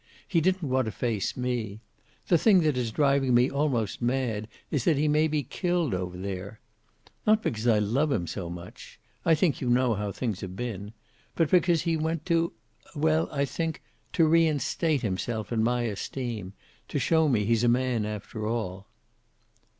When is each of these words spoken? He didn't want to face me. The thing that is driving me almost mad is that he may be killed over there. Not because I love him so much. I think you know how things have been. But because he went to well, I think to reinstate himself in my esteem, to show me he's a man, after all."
He 0.27 0.41
didn't 0.41 0.67
want 0.67 0.85
to 0.85 0.91
face 0.91 1.37
me. 1.37 1.79
The 2.27 2.39
thing 2.39 2.61
that 2.61 2.75
is 2.75 2.89
driving 2.89 3.35
me 3.35 3.51
almost 3.51 4.01
mad 4.01 4.47
is 4.71 4.83
that 4.83 4.97
he 4.97 5.07
may 5.07 5.27
be 5.27 5.43
killed 5.43 5.93
over 5.93 6.17
there. 6.17 6.59
Not 7.27 7.43
because 7.43 7.67
I 7.67 7.77
love 7.77 8.11
him 8.11 8.25
so 8.25 8.49
much. 8.49 8.99
I 9.25 9.35
think 9.35 9.61
you 9.61 9.69
know 9.69 9.93
how 9.93 10.11
things 10.11 10.41
have 10.41 10.55
been. 10.55 10.93
But 11.35 11.51
because 11.51 11.83
he 11.83 11.97
went 11.97 12.25
to 12.25 12.51
well, 12.95 13.29
I 13.31 13.45
think 13.45 13.83
to 14.13 14.25
reinstate 14.25 15.03
himself 15.03 15.51
in 15.53 15.61
my 15.61 15.83
esteem, 15.83 16.53
to 16.87 16.97
show 16.97 17.29
me 17.29 17.45
he's 17.45 17.63
a 17.63 17.69
man, 17.69 18.03
after 18.03 18.47
all." 18.47 18.87